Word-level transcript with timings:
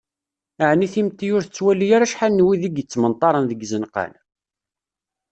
Ɛni 0.69 0.87
timetti 0.93 1.27
ur 1.35 1.43
tettwali 1.43 1.87
ara 1.95 2.05
acḥal 2.07 2.31
n 2.33 2.45
wid 2.45 2.63
i 2.67 2.69
yettmenṭaren 2.75 3.45
deg 3.47 3.59
yizenqan,? 3.61 4.13